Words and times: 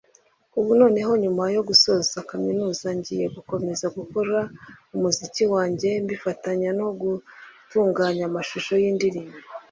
ubu 0.59 0.71
noneho 0.81 1.11
nyuma 1.23 1.43
yo 1.55 1.61
gusoza 1.69 2.17
kaminuza 2.31 2.87
ngiye 2.97 3.25
gukomeza 3.35 3.85
gukora 3.97 4.37
umuziki 4.95 5.43
wanjye 5.53 5.89
mbifatanya 6.03 6.69
no 6.79 6.87
gutunganya 7.01 8.23
amashusho 8.29 8.73
y’indirimbo 8.81 9.37